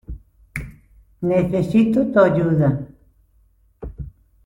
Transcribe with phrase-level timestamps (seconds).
[1.29, 2.69] Necesito tu ayuda.